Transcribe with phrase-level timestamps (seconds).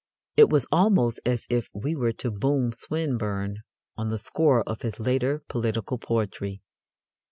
[0.35, 3.57] It was almost as if we were to boom Swinburne
[3.95, 6.63] on the score of his later political poetry.